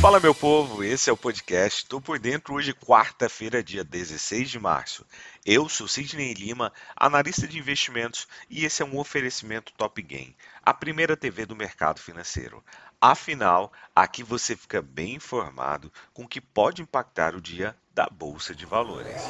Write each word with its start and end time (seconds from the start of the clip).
Fala 0.00 0.18
meu 0.18 0.34
povo, 0.34 0.82
esse 0.82 1.10
é 1.10 1.12
o 1.12 1.16
podcast. 1.16 1.82
Estou 1.82 2.00
por 2.00 2.18
dentro 2.18 2.54
hoje, 2.54 2.72
quarta-feira, 2.72 3.62
dia 3.62 3.84
16 3.84 4.48
de 4.48 4.58
março. 4.58 5.04
Eu 5.44 5.68
sou 5.68 5.86
Sidney 5.86 6.32
Lima, 6.32 6.72
analista 6.96 7.46
de 7.46 7.58
investimentos, 7.58 8.26
e 8.48 8.64
esse 8.64 8.80
é 8.82 8.86
um 8.86 8.98
oferecimento 8.98 9.74
Top 9.76 10.00
Game, 10.00 10.34
a 10.64 10.72
primeira 10.72 11.18
TV 11.18 11.44
do 11.44 11.54
mercado 11.54 12.00
financeiro. 12.00 12.64
Afinal, 12.98 13.70
aqui 13.94 14.22
você 14.22 14.56
fica 14.56 14.80
bem 14.80 15.16
informado 15.16 15.92
com 16.14 16.22
o 16.22 16.28
que 16.28 16.40
pode 16.40 16.80
impactar 16.80 17.34
o 17.34 17.40
dia 17.40 17.76
da 17.94 18.06
Bolsa 18.06 18.54
de 18.54 18.64
Valores. 18.64 19.20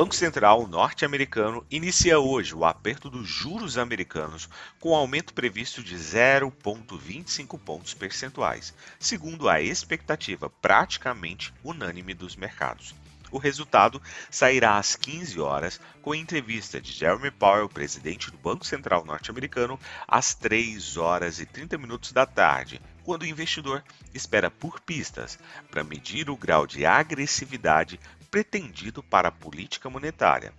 Banco 0.00 0.14
Central 0.14 0.68
norte-americano 0.68 1.66
inicia 1.68 2.20
hoje 2.20 2.54
o 2.54 2.64
aperto 2.64 3.10
dos 3.10 3.28
juros 3.28 3.76
americanos 3.76 4.48
com 4.78 4.94
aumento 4.94 5.34
previsto 5.34 5.82
de 5.82 5.96
0,25 5.96 7.58
pontos 7.58 7.94
percentuais, 7.94 8.72
segundo 9.00 9.48
a 9.48 9.60
expectativa 9.60 10.48
praticamente 10.48 11.52
unânime 11.64 12.14
dos 12.14 12.36
mercados. 12.36 12.94
O 13.32 13.38
resultado 13.38 14.00
sairá 14.30 14.78
às 14.78 14.94
15 14.94 15.40
horas 15.40 15.80
com 16.00 16.12
a 16.12 16.16
entrevista 16.16 16.80
de 16.80 16.92
Jeremy 16.92 17.32
Powell, 17.32 17.68
presidente 17.68 18.30
do 18.30 18.38
Banco 18.38 18.64
Central 18.64 19.04
norte-americano, 19.04 19.80
às 20.06 20.32
3 20.32 20.96
horas 20.96 21.40
e 21.40 21.44
30 21.44 21.76
minutos 21.76 22.12
da 22.12 22.24
tarde, 22.24 22.80
quando 23.02 23.22
o 23.22 23.26
investidor 23.26 23.82
espera 24.14 24.48
por 24.48 24.80
pistas 24.80 25.40
para 25.70 25.82
medir 25.82 26.30
o 26.30 26.36
grau 26.36 26.68
de 26.68 26.86
agressividade 26.86 27.98
pretendido 28.30 29.02
para 29.02 29.28
a 29.28 29.32
política 29.32 29.88
monetária. 29.88 30.52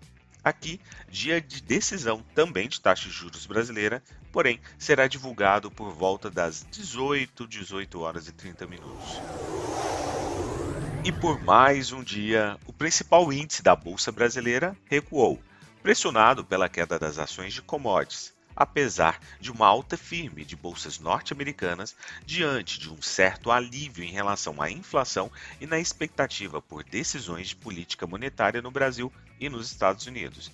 Aqui, 0.43 0.79
dia 1.09 1.41
de 1.41 1.61
decisão 1.61 2.23
também 2.33 2.67
de 2.67 2.79
taxa 2.79 3.07
de 3.09 3.13
juros 3.13 3.45
brasileira, 3.45 4.01
porém 4.31 4.59
será 4.77 5.07
divulgado 5.07 5.69
por 5.69 5.91
volta 5.91 6.29
das 6.29 6.65
18, 6.71 7.45
18 7.45 7.99
horas 7.99 8.27
e 8.27 8.31
30 8.31 8.65
minutos. 8.65 9.19
E 11.03 11.11
por 11.11 11.41
mais 11.41 11.91
um 11.91 12.03
dia, 12.03 12.57
o 12.65 12.73
principal 12.73 13.31
índice 13.31 13.61
da 13.61 13.75
Bolsa 13.75 14.11
Brasileira 14.11 14.75
recuou, 14.85 15.41
pressionado 15.81 16.43
pela 16.43 16.69
queda 16.69 16.99
das 16.99 17.17
ações 17.17 17.53
de 17.53 17.61
commodities, 17.61 18.33
apesar 18.59 19.21
de 19.39 19.49
uma 19.49 19.65
alta 19.65 19.95
firme 19.95 20.43
de 20.43 20.53
bolsas 20.53 20.99
norte-americanas 20.99 21.95
diante 22.25 22.77
de 22.77 22.91
um 22.91 23.01
certo 23.01 23.49
alívio 23.49 24.03
em 24.03 24.11
relação 24.11 24.61
à 24.61 24.69
inflação 24.69 25.31
e 25.61 25.65
na 25.65 25.79
expectativa 25.79 26.61
por 26.61 26.83
decisões 26.83 27.47
de 27.47 27.55
política 27.55 28.05
monetária 28.05 28.61
no 28.61 28.69
Brasil 28.69 29.11
e 29.39 29.47
nos 29.47 29.71
Estados 29.71 30.05
Unidos. 30.05 30.51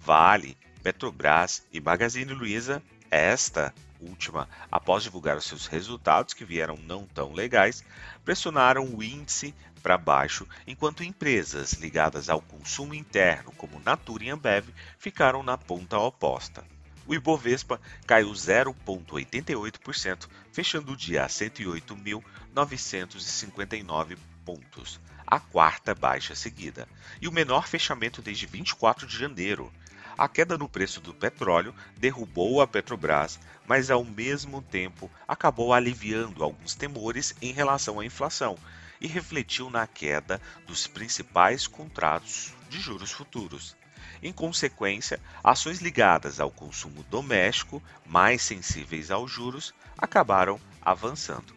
Vale, 0.00 0.58
Petrobras 0.82 1.64
e 1.72 1.80
Magazine 1.80 2.34
Luiza, 2.34 2.82
esta 3.08 3.72
última, 4.00 4.48
após 4.70 5.04
divulgar 5.04 5.36
os 5.36 5.44
seus 5.44 5.66
resultados 5.66 6.34
que 6.34 6.44
vieram 6.44 6.76
não 6.76 7.06
tão 7.06 7.32
legais, 7.32 7.84
pressionaram 8.24 8.84
o 8.84 9.02
índice 9.02 9.54
para 9.80 9.96
baixo, 9.96 10.46
enquanto 10.66 11.04
empresas 11.04 11.74
ligadas 11.74 12.28
ao 12.28 12.40
consumo 12.40 12.94
interno, 12.94 13.52
como 13.52 13.80
Natura 13.80 14.24
e 14.24 14.30
Ambev, 14.30 14.68
ficaram 14.98 15.42
na 15.42 15.56
ponta 15.56 15.98
oposta. 15.98 16.73
O 17.06 17.14
Ibovespa 17.14 17.78
caiu 18.06 18.32
0,88%, 18.32 20.26
fechando 20.50 20.92
o 20.92 20.96
dia 20.96 21.24
a 21.24 21.28
108.959 21.28 24.16
pontos, 24.44 24.98
a 25.26 25.38
quarta 25.38 25.94
baixa 25.94 26.34
seguida, 26.34 26.88
e 27.20 27.28
o 27.28 27.32
menor 27.32 27.68
fechamento 27.68 28.22
desde 28.22 28.46
24 28.46 29.06
de 29.06 29.18
janeiro. 29.18 29.70
A 30.16 30.26
queda 30.28 30.56
no 30.56 30.68
preço 30.68 31.00
do 31.00 31.12
petróleo 31.12 31.74
derrubou 31.96 32.62
a 32.62 32.66
Petrobras, 32.66 33.38
mas 33.66 33.90
ao 33.90 34.04
mesmo 34.04 34.62
tempo 34.62 35.10
acabou 35.26 35.74
aliviando 35.74 36.44
alguns 36.44 36.74
temores 36.74 37.34
em 37.42 37.52
relação 37.52 38.00
à 38.00 38.06
inflação 38.06 38.56
e 39.00 39.06
refletiu 39.06 39.68
na 39.68 39.86
queda 39.86 40.40
dos 40.66 40.86
principais 40.86 41.66
contratos 41.66 42.54
de 42.70 42.80
juros 42.80 43.10
futuros. 43.10 43.76
Em 44.22 44.32
consequência, 44.32 45.20
ações 45.42 45.80
ligadas 45.80 46.40
ao 46.40 46.50
consumo 46.50 47.02
doméstico, 47.04 47.82
mais 48.06 48.42
sensíveis 48.42 49.10
aos 49.10 49.30
juros, 49.30 49.74
acabaram 49.98 50.60
avançando. 50.80 51.54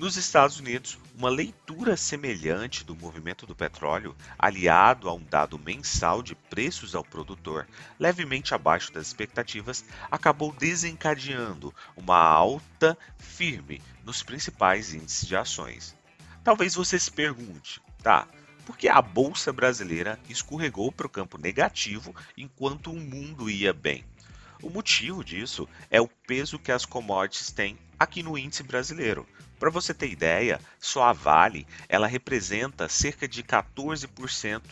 Nos 0.00 0.16
Estados 0.16 0.58
Unidos, 0.58 0.98
uma 1.14 1.28
leitura 1.28 1.94
semelhante 1.94 2.82
do 2.82 2.96
movimento 2.96 3.44
do 3.44 3.54
petróleo, 3.54 4.16
aliado 4.38 5.10
a 5.10 5.12
um 5.12 5.22
dado 5.22 5.58
mensal 5.58 6.22
de 6.22 6.34
preços 6.34 6.94
ao 6.94 7.04
produtor 7.04 7.68
levemente 7.98 8.54
abaixo 8.54 8.90
das 8.90 9.08
expectativas, 9.08 9.84
acabou 10.10 10.54
desencadeando 10.54 11.74
uma 11.94 12.16
alta 12.16 12.96
firme 13.18 13.82
nos 14.02 14.22
principais 14.22 14.94
índices 14.94 15.28
de 15.28 15.36
ações. 15.36 15.94
Talvez 16.42 16.74
você 16.74 16.98
se 16.98 17.10
pergunte, 17.10 17.82
tá, 18.02 18.26
porque 18.70 18.88
a 18.88 19.02
bolsa 19.02 19.52
brasileira 19.52 20.16
escorregou 20.28 20.92
para 20.92 21.04
o 21.04 21.10
campo 21.10 21.36
negativo 21.36 22.14
enquanto 22.38 22.92
o 22.92 22.96
mundo 22.96 23.50
ia 23.50 23.72
bem. 23.72 24.04
O 24.62 24.70
motivo 24.70 25.24
disso 25.24 25.68
é 25.90 26.00
o 26.00 26.06
peso 26.06 26.56
que 26.56 26.70
as 26.70 26.84
commodities 26.84 27.50
têm 27.50 27.76
aqui 27.98 28.22
no 28.22 28.38
índice 28.38 28.62
brasileiro. 28.62 29.26
Para 29.58 29.70
você 29.70 29.92
ter 29.92 30.08
ideia, 30.08 30.60
só 30.78 31.02
a 31.02 31.12
Vale 31.12 31.66
ela 31.88 32.06
representa 32.06 32.88
cerca 32.88 33.26
de 33.26 33.42
14% 33.42 34.62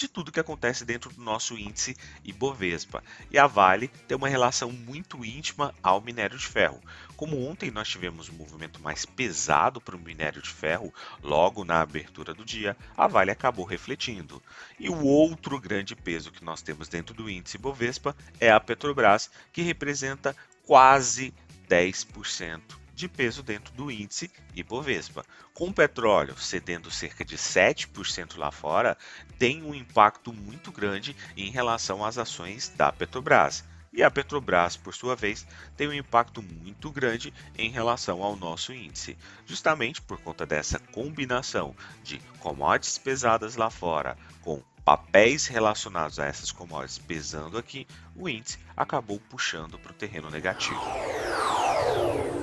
de 0.00 0.08
tudo 0.08 0.32
que 0.32 0.40
acontece 0.40 0.82
dentro 0.82 1.10
do 1.12 1.22
nosso 1.22 1.58
índice 1.58 1.94
Ibovespa. 2.24 3.04
E 3.30 3.38
a 3.38 3.46
Vale 3.46 3.88
tem 4.08 4.16
uma 4.16 4.30
relação 4.30 4.72
muito 4.72 5.22
íntima 5.22 5.74
ao 5.82 6.00
minério 6.00 6.38
de 6.38 6.46
ferro. 6.46 6.80
Como 7.16 7.46
ontem 7.46 7.70
nós 7.70 7.86
tivemos 7.86 8.30
um 8.30 8.32
movimento 8.32 8.80
mais 8.80 9.04
pesado 9.04 9.78
para 9.78 9.94
o 9.94 10.00
minério 10.00 10.40
de 10.40 10.48
ferro, 10.48 10.92
logo 11.22 11.66
na 11.66 11.82
abertura 11.82 12.32
do 12.32 12.46
dia, 12.46 12.74
a 12.96 13.06
Vale 13.06 13.30
acabou 13.30 13.66
refletindo. 13.66 14.42
E 14.78 14.88
o 14.88 15.04
outro 15.04 15.60
grande 15.60 15.94
peso 15.94 16.32
que 16.32 16.42
nós 16.42 16.62
temos 16.62 16.88
dentro 16.88 17.14
do 17.14 17.28
índice 17.28 17.58
Ibovespa 17.58 18.16
é 18.40 18.50
a 18.50 18.58
Petrobras, 18.58 19.30
que 19.52 19.60
representa 19.60 20.34
quase 20.64 21.34
10% 21.68 22.79
de 23.00 23.08
peso 23.08 23.42
dentro 23.42 23.72
do 23.74 23.90
índice 23.90 24.30
Ibovespa. 24.54 25.24
Com 25.54 25.68
o 25.68 25.74
petróleo 25.74 26.38
cedendo 26.38 26.90
cerca 26.90 27.24
de 27.24 27.36
7% 27.36 28.36
lá 28.36 28.50
fora, 28.50 28.96
tem 29.38 29.62
um 29.62 29.74
impacto 29.74 30.32
muito 30.32 30.70
grande 30.70 31.16
em 31.36 31.50
relação 31.50 32.04
às 32.04 32.18
ações 32.18 32.68
da 32.68 32.92
Petrobras. 32.92 33.64
E 33.92 34.04
a 34.04 34.10
Petrobras, 34.10 34.76
por 34.76 34.94
sua 34.94 35.16
vez, 35.16 35.44
tem 35.76 35.88
um 35.88 35.92
impacto 35.92 36.40
muito 36.40 36.92
grande 36.92 37.34
em 37.58 37.70
relação 37.70 38.22
ao 38.22 38.36
nosso 38.36 38.72
índice, 38.72 39.18
justamente 39.44 40.00
por 40.00 40.20
conta 40.20 40.46
dessa 40.46 40.78
combinação 40.78 41.74
de 42.04 42.18
commodities 42.38 42.98
pesadas 42.98 43.56
lá 43.56 43.68
fora 43.68 44.16
com 44.42 44.62
papéis 44.84 45.46
relacionados 45.46 46.18
a 46.18 46.26
essas 46.26 46.50
commodities 46.50 46.98
pesando 46.98 47.58
aqui, 47.58 47.86
o 48.14 48.28
índice 48.28 48.58
acabou 48.76 49.20
puxando 49.20 49.78
para 49.78 49.92
o 49.92 49.94
terreno 49.94 50.30
negativo. 50.30 51.19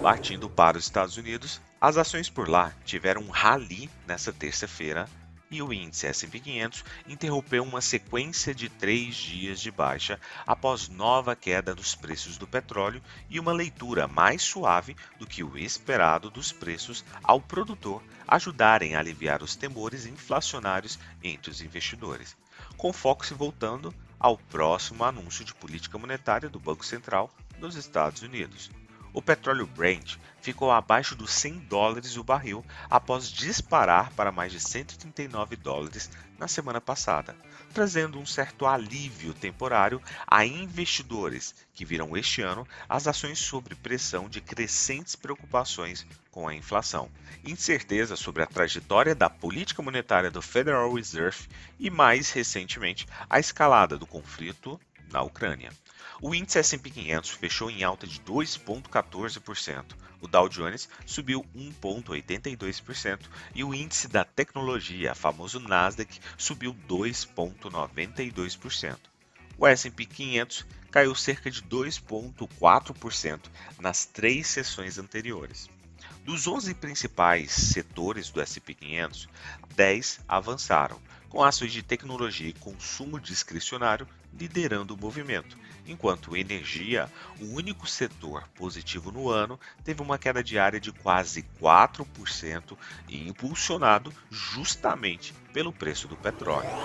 Partindo 0.02 0.50
para 0.50 0.78
os 0.78 0.84
Estados 0.84 1.18
Unidos, 1.18 1.60
as 1.82 1.98
ações 1.98 2.30
por 2.30 2.48
lá 2.48 2.74
tiveram 2.86 3.22
um 3.22 3.30
rally 3.30 3.90
nessa 4.06 4.32
terça-feira 4.32 5.08
e 5.50 5.62
o 5.62 5.72
índice 5.72 6.08
S&P 6.08 6.40
500 6.40 6.84
interrompeu 7.08 7.64
uma 7.64 7.82
sequência 7.82 8.54
de 8.54 8.70
três 8.70 9.16
dias 9.16 9.60
de 9.60 9.72
baixa 9.72 10.20
após 10.46 10.90
nova 10.90 11.36
queda 11.36 11.74
dos 11.74 11.96
preços 11.96 12.38
do 12.38 12.46
petróleo 12.46 13.02
e 13.30 13.40
uma 13.40 13.54
leitura 13.54 14.08
mais 14.08 14.42
suave 14.42 14.96
do 15.18 15.26
que 15.26 15.44
o 15.44 15.58
esperado 15.58 16.30
dos 16.30 16.52
preços 16.52 17.04
ao 17.24 17.40
produtor 17.40 18.04
ajudarem 18.28 18.96
a 18.96 19.00
aliviar 19.00 19.42
os 19.42 19.56
temores 19.56 20.06
inflacionários 20.06 21.00
entre 21.24 21.50
os 21.50 21.62
investidores, 21.62 22.36
com 22.76 22.92
foco 22.92 23.26
se 23.26 23.34
voltando 23.34 23.94
ao 24.20 24.38
próximo 24.38 25.04
anúncio 25.04 25.46
de 25.46 25.54
política 25.54 25.98
monetária 25.98 26.50
do 26.50 26.60
Banco 26.60 26.86
Central 26.86 27.32
nos 27.58 27.76
Estados 27.76 28.22
Unidos. 28.22 28.70
O 29.18 29.22
petróleo 29.22 29.66
Brent 29.66 30.16
ficou 30.40 30.70
abaixo 30.70 31.16
dos 31.16 31.32
100 31.32 31.58
dólares 31.62 32.18
o 32.18 32.24
barril 32.24 32.64
após 32.88 33.28
disparar 33.28 34.14
para 34.14 34.32
mais 34.32 34.52
de 34.52 34.60
139 34.60 35.56
dólares 35.56 36.08
na 36.38 36.48
semana 36.48 36.80
passada, 36.80 37.36
trazendo 37.74 38.20
um 38.20 38.28
certo 38.28 38.68
alívio 38.68 39.34
temporário 39.34 40.00
a 40.28 40.46
investidores 40.46 41.56
que 41.74 41.84
viram 41.84 42.16
este 42.16 42.44
ano 42.44 42.68
as 42.88 43.08
ações 43.08 43.40
sob 43.40 43.74
pressão 43.74 44.30
de 44.30 44.40
crescentes 44.40 45.16
preocupações 45.16 46.06
com 46.30 46.48
a 46.48 46.54
inflação, 46.54 47.10
incerteza 47.44 48.16
sobre 48.16 48.44
a 48.44 48.46
trajetória 48.46 49.16
da 49.16 49.32
política 49.32 49.82
monetária 49.82 50.30
do 50.30 50.44
Federal 50.44 50.94
Reserve 50.94 51.48
e, 51.80 51.90
mais 51.90 52.30
recentemente, 52.30 53.08
a 53.28 53.40
escalada 53.40 53.98
do 53.98 54.06
conflito 54.06 54.80
na 55.12 55.24
Ucrânia. 55.24 55.72
O 56.22 56.34
índice 56.34 56.60
S&P 56.60 56.90
500 56.90 57.32
fechou 57.32 57.70
em 57.70 57.84
alta 57.84 58.08
de 58.08 58.22
2,14%, 58.22 59.84
o 60.20 60.28
Dow 60.28 60.50
Jones 60.50 60.90
subiu 61.06 61.46
1,82% 61.56 63.20
e 63.54 63.64
o 63.64 63.72
índice 63.74 64.08
da 64.08 64.26
tecnologia, 64.26 65.14
famoso 65.14 65.60
Nasdaq, 65.60 66.20
subiu 66.38 66.76
2,92%. 66.88 68.98
O 69.58 69.68
S&P 69.68 70.06
500 70.06 70.66
caiu 70.92 71.16
cerca 71.16 71.52
de 71.52 71.62
2,4% 71.64 73.40
nas 73.80 74.06
três 74.06 74.48
sessões 74.48 74.98
anteriores. 74.98 75.70
Dos 76.24 76.48
11 76.48 76.74
principais 76.74 77.52
setores 77.52 78.30
do 78.30 78.42
SP 78.44 78.74
500, 78.74 79.30
10 79.76 80.22
avançaram, 80.28 81.02
com 81.30 81.44
ações 81.44 81.72
de 81.72 81.82
tecnologia 81.82 82.50
e 82.50 82.54
consumo 82.54 83.20
discricionário 83.20 84.08
liderando 84.34 84.94
o 84.94 84.98
movimento, 84.98 85.58
enquanto 85.86 86.36
energia, 86.36 87.12
o 87.40 87.56
único 87.56 87.88
setor 87.88 88.48
positivo 88.56 89.12
no 89.12 89.30
ano, 89.30 89.60
teve 89.84 90.02
uma 90.02 90.18
queda 90.18 90.44
diária 90.44 90.80
de 90.80 90.92
quase 90.92 91.44
4% 91.62 92.78
e 93.08 93.28
impulsionado 93.28 94.14
justamente 94.30 95.34
pelo 95.54 95.72
preço 95.72 96.08
do 96.08 96.18
petróleo. 96.18 96.76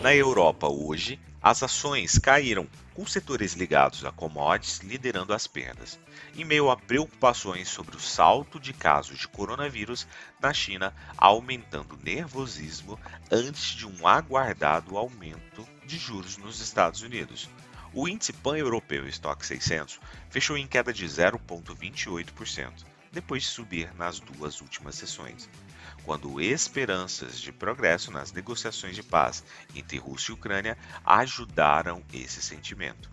Na 0.00 0.14
Europa 0.14 0.66
hoje, 0.66 1.20
as 1.42 1.62
ações 1.62 2.18
caíram, 2.18 2.66
com 2.94 3.06
setores 3.06 3.52
ligados 3.52 4.02
a 4.02 4.10
commodities 4.10 4.78
liderando 4.78 5.34
as 5.34 5.46
perdas, 5.46 6.00
em 6.34 6.42
meio 6.42 6.70
a 6.70 6.76
preocupações 6.76 7.68
sobre 7.68 7.96
o 7.96 8.00
salto 8.00 8.58
de 8.58 8.72
casos 8.72 9.18
de 9.18 9.28
coronavírus 9.28 10.08
na 10.40 10.54
China, 10.54 10.94
aumentando 11.18 11.96
o 11.96 12.02
nervosismo 12.02 12.98
antes 13.30 13.74
de 13.74 13.86
um 13.86 14.06
aguardado 14.06 14.96
aumento 14.96 15.68
de 15.84 15.98
juros 15.98 16.38
nos 16.38 16.62
Estados 16.62 17.02
Unidos. 17.02 17.46
O 17.92 18.08
índice 18.08 18.32
pan-europeu 18.32 19.06
Stock 19.06 19.44
600 19.44 20.00
fechou 20.30 20.56
em 20.56 20.66
queda 20.66 20.94
de 20.94 21.04
0,28%, 21.04 22.86
depois 23.12 23.42
de 23.42 23.50
subir 23.50 23.92
nas 23.96 24.18
duas 24.18 24.62
últimas 24.62 24.94
sessões 24.94 25.46
quando 26.04 26.40
esperanças 26.40 27.40
de 27.40 27.52
progresso 27.52 28.10
nas 28.10 28.32
negociações 28.32 28.94
de 28.94 29.02
paz 29.02 29.44
entre 29.74 29.98
Rússia 29.98 30.32
e 30.32 30.34
Ucrânia 30.34 30.78
ajudaram 31.04 32.02
esse 32.12 32.42
sentimento. 32.42 33.10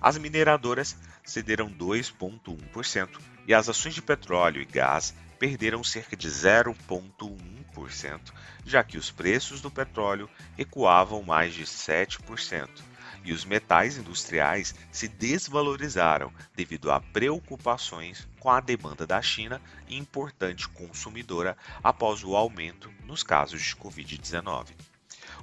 As 0.00 0.16
mineradoras 0.16 0.96
cederam 1.24 1.68
2,1% 1.70 3.08
e 3.46 3.54
as 3.54 3.68
ações 3.68 3.94
de 3.94 4.02
petróleo 4.02 4.62
e 4.62 4.64
gás 4.64 5.14
perderam 5.38 5.82
cerca 5.82 6.16
de 6.16 6.28
0,1%, 6.28 8.20
já 8.64 8.84
que 8.84 8.98
os 8.98 9.10
preços 9.10 9.60
do 9.60 9.70
petróleo 9.70 10.28
recuavam 10.56 11.22
mais 11.22 11.54
de 11.54 11.64
7% 11.64 12.89
e 13.24 13.32
os 13.32 13.44
metais 13.44 13.96
industriais 13.96 14.74
se 14.90 15.08
desvalorizaram 15.08 16.32
devido 16.54 16.90
a 16.90 17.00
preocupações 17.00 18.26
com 18.38 18.50
a 18.50 18.60
demanda 18.60 19.06
da 19.06 19.20
China, 19.20 19.60
importante 19.88 20.68
consumidora, 20.68 21.56
após 21.82 22.24
o 22.24 22.34
aumento 22.34 22.90
nos 23.04 23.22
casos 23.22 23.62
de 23.62 23.76
Covid-19. 23.76 24.68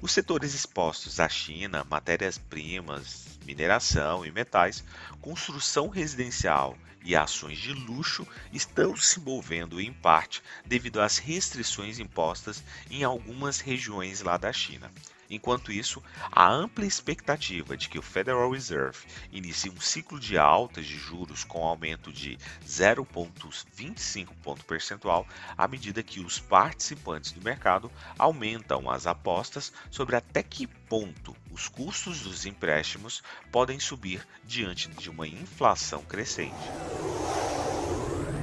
Os 0.02 0.12
setores 0.12 0.54
expostos 0.54 1.20
à 1.20 1.28
China, 1.28 1.86
matérias-primas, 1.90 3.40
mineração 3.46 4.26
e 4.26 4.32
metais, 4.32 4.84
construção 5.22 5.88
residencial 5.88 6.78
e 7.08 7.16
ações 7.16 7.58
de 7.58 7.72
luxo 7.72 8.28
estão 8.52 8.94
se 8.98 9.22
movendo 9.22 9.80
em 9.80 9.94
parte 9.94 10.44
devido 10.66 11.00
às 11.00 11.18
restrições 11.18 12.00
impostas 12.00 12.62
em 12.92 13.02
algumas 13.06 13.62
regiões 13.62 14.22
lá 14.22 14.36
da 14.36 14.52
China. 14.52 14.92
Enquanto 15.30 15.72
isso, 15.72 16.02
a 16.32 16.50
ampla 16.50 16.86
expectativa 16.86 17.76
de 17.76 17.88
que 17.88 17.98
o 18.00 18.02
Federal 18.02 18.52
Reserve 18.52 19.06
inicie 19.32 19.70
um 19.70 19.80
ciclo 19.80 20.20
de 20.20 20.38
altas 20.38 20.86
de 20.86 20.98
juros 20.98 21.44
com 21.44 21.66
aumento 21.66 22.12
de 22.12 22.38
0,25 22.66 24.28
ponto 24.44 24.64
percentual 24.66 25.26
à 25.58 25.68
medida 25.68 26.04
que 26.04 26.20
os 26.20 26.40
participantes 26.40 27.32
do 27.32 27.42
mercado 27.42 27.92
aumentam 28.18 28.90
as 28.90 29.06
apostas 29.06 29.72
sobre 29.90 30.16
até 30.16 30.42
que 30.44 30.68
ponto 30.88 31.36
os 31.52 31.68
custos 31.68 32.22
dos 32.22 32.46
empréstimos 32.46 33.22
podem 33.52 33.80
subir 33.80 34.26
diante 34.44 34.88
de 34.90 35.10
uma 35.10 35.28
inflação 35.28 36.04
crescente. 36.04 36.54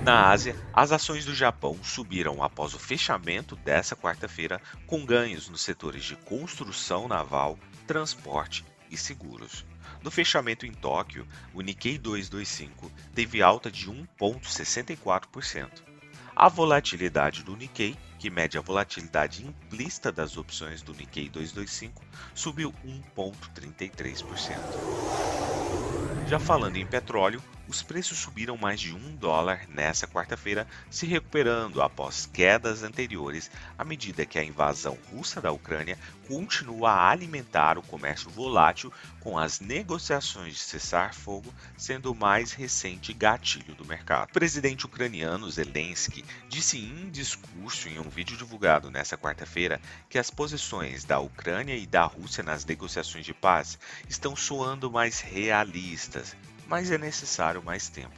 Na 0.05 0.29
Ásia, 0.29 0.55
as 0.73 0.93
ações 0.93 1.25
do 1.25 1.35
Japão 1.35 1.79
subiram 1.82 2.43
após 2.43 2.75
o 2.75 2.79
fechamento 2.79 3.56
dessa 3.56 3.96
quarta-feira, 3.96 4.61
com 4.87 5.06
ganhos 5.06 5.49
nos 5.49 5.62
setores 5.62 6.05
de 6.05 6.14
construção 6.14 7.08
naval, 7.08 7.58
transporte 7.87 8.62
e 8.91 8.99
seguros. 8.99 9.64
No 10.02 10.11
fechamento 10.11 10.67
em 10.67 10.73
Tóquio, 10.73 11.26
o 11.55 11.62
Nikkei 11.62 11.96
225 11.96 12.93
teve 13.14 13.41
alta 13.41 13.70
de 13.70 13.91
1,64%. 13.91 15.94
A 16.37 16.49
volatilidade 16.49 17.45
do 17.45 17.55
Nikkei, 17.57 17.97
que 18.19 18.29
mede 18.29 18.59
a 18.59 18.61
volatilidade 18.61 19.47
implícita 19.47 20.11
das 20.11 20.37
opções 20.37 20.83
do 20.83 20.93
Nikkei 20.93 21.29
225, 21.29 22.03
subiu 22.35 22.75
1,33%. 22.85 24.59
Já 26.27 26.41
falando 26.41 26.77
em 26.77 26.85
petróleo, 26.85 27.41
os 27.67 27.83
preços 27.83 28.19
subiram 28.19 28.57
mais 28.57 28.81
de 28.81 28.95
um 28.95 29.17
dólar 29.17 29.67
nesta 29.69 30.07
quarta-feira, 30.07 30.67
se 30.91 31.07
recuperando 31.07 31.81
após 31.81 32.27
quedas 32.27 32.83
anteriores, 32.83 33.51
à 33.79 33.85
medida 33.85 34.27
que 34.27 34.39
a 34.39 34.45
invasão 34.45 34.99
russa 35.11 35.41
da 35.41 35.51
Ucrânia 35.51 35.99
continua 36.29 36.91
a 36.91 37.11
alimentar 37.11 37.79
o 37.79 37.83
comércio 37.83 38.31
volátil, 38.31 38.93
com 39.21 39.39
as 39.39 39.61
negociações 39.61 40.55
de 40.55 40.61
cessar-fogo 40.61 41.53
sendo 41.77 42.13
o 42.13 42.15
mais 42.15 42.53
recente 42.53 43.13
gatilho 43.13 43.75
do 43.75 43.85
mercado. 43.85 44.31
O 44.31 44.33
presidente 44.33 44.87
ucraniano 44.87 45.51
Zelensky 45.51 46.25
disse 46.49 46.79
em 46.79 47.11
discurso 47.11 47.89
em 47.89 47.99
um 47.99 48.09
vídeo 48.09 48.37
divulgado 48.37 48.91
nesta 48.91 49.17
quarta-feira 49.17 49.81
que 50.09 50.19
as 50.19 50.31
posições 50.31 51.05
da 51.05 51.19
Ucrânia 51.19 51.77
e 51.77 51.87
da 51.87 52.05
Rússia 52.05 52.43
nas 52.43 52.65
negociações 52.65 53.25
de 53.25 53.35
paz 53.35 53.79
estão 54.09 54.37
soando 54.37 54.91
mais 54.91 55.21
realistas 55.21 56.37
mas 56.67 56.91
é 56.91 56.99
necessário 56.99 57.63
mais 57.63 57.89
tempo. 57.89 58.15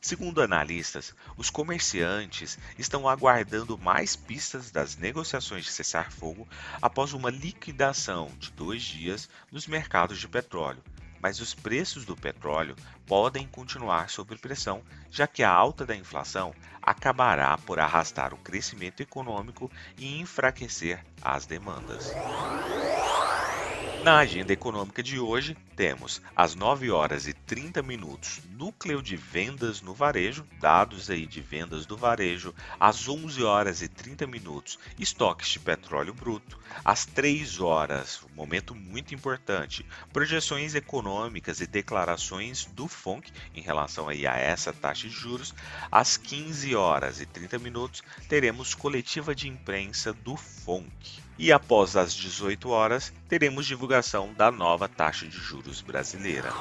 Segundo 0.00 0.40
analistas, 0.40 1.12
os 1.36 1.50
comerciantes 1.50 2.56
estão 2.78 3.08
aguardando 3.08 3.76
mais 3.76 4.14
pistas 4.14 4.70
das 4.70 4.96
negociações 4.96 5.64
de 5.64 5.72
cessar-fogo 5.72 6.46
após 6.80 7.12
uma 7.12 7.30
liquidação 7.30 8.30
de 8.38 8.52
dois 8.52 8.82
dias 8.82 9.28
nos 9.50 9.66
mercados 9.66 10.18
de 10.18 10.28
petróleo, 10.28 10.82
mas 11.20 11.40
os 11.40 11.52
preços 11.52 12.04
do 12.04 12.16
petróleo 12.16 12.76
podem 13.06 13.46
continuar 13.48 14.08
sob 14.08 14.36
pressão, 14.36 14.84
já 15.10 15.26
que 15.26 15.42
a 15.42 15.50
alta 15.50 15.84
da 15.84 15.96
inflação 15.96 16.54
acabará 16.80 17.58
por 17.58 17.80
arrastar 17.80 18.32
o 18.32 18.38
crescimento 18.38 19.00
econômico 19.00 19.70
e 19.96 20.20
enfraquecer 20.20 21.04
as 21.20 21.44
demandas. 21.44 22.12
Na 24.00 24.18
agenda 24.18 24.52
econômica 24.52 25.02
de 25.02 25.18
hoje, 25.18 25.56
temos 25.74 26.22
às 26.36 26.54
9 26.54 26.88
horas 26.88 27.26
e 27.26 27.32
30 27.32 27.82
minutos 27.82 28.40
núcleo 28.52 29.02
de 29.02 29.16
vendas 29.16 29.82
no 29.82 29.92
varejo, 29.92 30.46
dados 30.60 31.10
aí 31.10 31.26
de 31.26 31.40
vendas 31.40 31.84
do 31.84 31.96
varejo, 31.96 32.54
às 32.78 33.08
11 33.08 33.42
horas 33.42 33.82
e 33.82 33.88
30 33.88 34.24
minutos 34.24 34.78
estoques 35.00 35.48
de 35.48 35.58
petróleo 35.58 36.14
bruto, 36.14 36.56
às 36.84 37.06
3 37.06 37.60
horas, 37.60 38.22
um 38.22 38.36
momento 38.36 38.72
muito 38.72 39.16
importante, 39.16 39.84
projeções 40.12 40.76
econômicas 40.76 41.60
e 41.60 41.66
declarações 41.66 42.66
do 42.66 42.86
FONC 42.86 43.32
em 43.52 43.60
relação 43.60 44.08
aí 44.08 44.28
a 44.28 44.36
essa 44.36 44.72
taxa 44.72 45.08
de 45.08 45.14
juros, 45.14 45.52
às 45.90 46.16
15 46.16 46.72
horas 46.76 47.20
e 47.20 47.26
30 47.26 47.58
minutos 47.58 48.02
teremos 48.28 48.74
coletiva 48.74 49.34
de 49.34 49.48
imprensa 49.48 50.12
do 50.12 50.36
FONC. 50.36 51.27
E 51.38 51.52
após 51.52 51.96
as 51.96 52.12
18 52.12 52.68
horas, 52.68 53.12
teremos 53.28 53.64
divulgação 53.64 54.34
da 54.34 54.50
nova 54.50 54.88
taxa 54.88 55.24
de 55.24 55.38
juros 55.38 55.80
brasileira. 55.80 56.52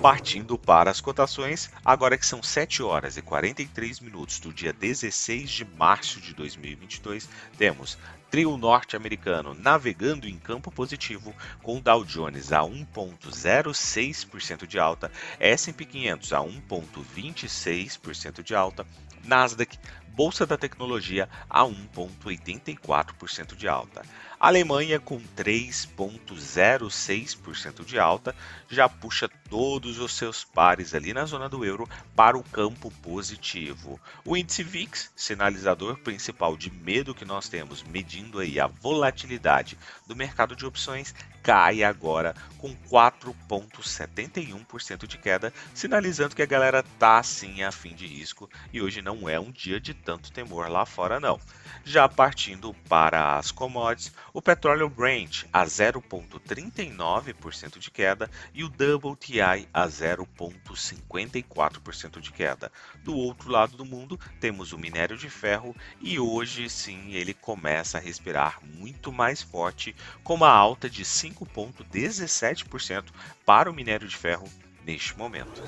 Partindo 0.00 0.56
para 0.56 0.90
as 0.90 1.02
cotações, 1.02 1.70
agora 1.84 2.16
que 2.16 2.24
são 2.24 2.42
7 2.42 2.82
horas 2.82 3.18
e 3.18 3.22
43 3.22 4.00
minutos 4.00 4.40
do 4.40 4.54
dia 4.54 4.72
16 4.72 5.50
de 5.50 5.64
março 5.64 6.18
de 6.18 6.32
2022, 6.34 7.28
temos 7.58 7.98
trio 8.30 8.56
norte-americano 8.56 9.52
navegando 9.54 10.26
em 10.26 10.38
campo 10.38 10.70
positivo, 10.70 11.34
com 11.62 11.80
Dow 11.80 12.04
Jones 12.04 12.52
a 12.52 12.60
1,06% 12.60 14.66
de 14.66 14.78
alta, 14.78 15.12
S&P 15.38 15.84
500 15.84 16.32
a 16.32 16.40
1,26% 16.40 18.42
de 18.42 18.54
alta, 18.54 18.86
Nasdaq 19.24 19.78
Bolsa 20.14 20.46
da 20.46 20.56
Tecnologia 20.56 21.28
a 21.50 21.64
1,84% 21.64 23.56
de 23.56 23.66
alta. 23.66 24.02
Alemanha, 24.38 25.00
com 25.00 25.20
3,06% 25.36 27.84
de 27.84 27.98
alta, 27.98 28.32
já 28.68 28.88
puxa 28.88 29.28
todos 29.48 29.98
os 29.98 30.14
seus 30.14 30.44
pares 30.44 30.94
ali 30.94 31.12
na 31.12 31.24
zona 31.24 31.48
do 31.48 31.64
euro 31.64 31.88
para 32.14 32.38
o 32.38 32.44
campo 32.44 32.92
positivo. 33.02 34.00
O 34.24 34.36
índice 34.36 34.62
VIX, 34.62 35.10
sinalizador 35.16 35.98
principal 35.98 36.56
de 36.56 36.70
medo 36.70 37.12
que 37.14 37.24
nós 37.24 37.48
temos, 37.48 37.82
medindo 37.82 38.38
aí 38.38 38.60
a 38.60 38.68
volatilidade 38.68 39.76
do 40.06 40.14
mercado 40.14 40.54
de 40.54 40.66
opções, 40.66 41.12
cai 41.42 41.82
agora 41.82 42.36
com 42.58 42.76
4,71% 42.90 45.06
de 45.06 45.18
queda, 45.18 45.52
sinalizando 45.74 46.34
que 46.34 46.42
a 46.42 46.46
galera 46.46 46.82
tá 46.98 47.22
sim 47.22 47.62
a 47.62 47.70
fim 47.70 47.94
de 47.94 48.06
risco 48.06 48.48
e 48.72 48.80
hoje 48.80 49.02
não 49.02 49.28
é 49.28 49.38
um 49.38 49.50
dia 49.50 49.78
de 49.78 49.92
tanto 50.04 50.30
temor 50.30 50.68
lá 50.68 50.84
fora 50.84 51.18
não. 51.18 51.40
Já 51.84 52.08
partindo 52.08 52.72
para 52.88 53.36
as 53.36 53.50
commodities, 53.50 54.12
o 54.32 54.40
petróleo 54.40 54.88
Brent 54.88 55.44
a 55.52 55.64
0,39% 55.64 57.78
de 57.78 57.90
queda 57.90 58.30
e 58.54 58.62
o 58.64 58.68
WTI 58.68 59.68
a 59.72 59.86
0,54% 59.86 62.20
de 62.20 62.32
queda. 62.32 62.72
Do 63.02 63.16
outro 63.16 63.50
lado 63.50 63.76
do 63.76 63.84
mundo, 63.84 64.18
temos 64.40 64.72
o 64.72 64.78
minério 64.78 65.16
de 65.16 65.28
ferro 65.28 65.76
e 66.00 66.16
hoje 66.18 66.70
sim 66.70 67.12
ele 67.12 67.34
começa 67.34 67.98
a 67.98 68.00
respirar 68.00 68.58
muito 68.62 69.12
mais 69.12 69.42
forte, 69.42 69.94
com 70.22 70.34
uma 70.34 70.50
alta 70.50 70.88
de 70.88 71.04
5,17% 71.04 73.04
para 73.44 73.68
o 73.70 73.74
minério 73.74 74.08
de 74.08 74.16
ferro 74.16 74.48
neste 74.84 75.18
momento. 75.18 75.62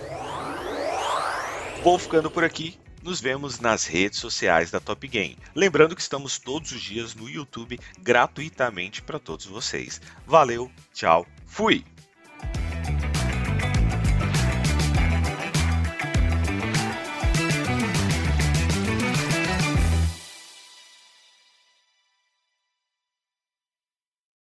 Vou 1.83 1.99
ficando 1.99 2.31
por 2.31 2.45
aqui. 2.45 2.78
Nos 3.07 3.21
vemos 3.21 3.61
nas 3.61 3.85
redes 3.85 4.19
sociais 4.19 4.73
da 4.73 4.81
Top 4.81 5.07
Game. 5.07 5.39
Lembrando 5.55 5.95
que 5.95 6.03
estamos 6.03 6.41
todos 6.41 6.73
os 6.73 6.83
dias 6.83 7.15
no 7.15 7.31
YouTube 7.31 7.79
gratuitamente 8.01 9.01
para 9.01 9.21
todos 9.21 9.47
vocês. 9.47 10.01
Valeu, 10.27 10.69
tchau, 10.93 11.25
fui! 11.47 11.85